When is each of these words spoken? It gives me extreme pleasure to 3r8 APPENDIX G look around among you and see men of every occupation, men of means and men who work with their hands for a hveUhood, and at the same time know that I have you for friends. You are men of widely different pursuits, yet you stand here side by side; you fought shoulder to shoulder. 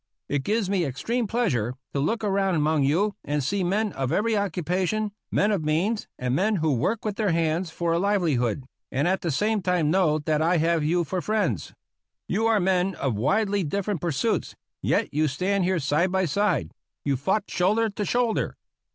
It 0.27 0.43
gives 0.43 0.67
me 0.67 0.83
extreme 0.83 1.27
pleasure 1.27 1.75
to 1.93 1.99
3r8 1.99 2.01
APPENDIX 2.01 2.03
G 2.05 2.05
look 2.07 2.23
around 2.23 2.55
among 2.55 2.83
you 2.83 3.13
and 3.23 3.43
see 3.43 3.63
men 3.63 3.93
of 3.93 4.11
every 4.11 4.35
occupation, 4.35 5.11
men 5.29 5.51
of 5.51 5.63
means 5.63 6.07
and 6.17 6.33
men 6.35 6.55
who 6.55 6.73
work 6.73 7.05
with 7.05 7.17
their 7.17 7.33
hands 7.33 7.69
for 7.69 7.93
a 7.93 7.99
hveUhood, 7.99 8.63
and 8.91 9.07
at 9.07 9.21
the 9.21 9.29
same 9.29 9.61
time 9.61 9.91
know 9.91 10.17
that 10.17 10.41
I 10.41 10.57
have 10.57 10.83
you 10.83 11.03
for 11.03 11.21
friends. 11.21 11.75
You 12.27 12.47
are 12.47 12.59
men 12.59 12.95
of 12.95 13.13
widely 13.13 13.63
different 13.63 14.01
pursuits, 14.01 14.55
yet 14.81 15.13
you 15.13 15.27
stand 15.27 15.65
here 15.65 15.77
side 15.77 16.11
by 16.11 16.25
side; 16.25 16.71
you 17.05 17.15
fought 17.15 17.43
shoulder 17.51 17.87
to 17.91 18.03
shoulder. 18.03 18.57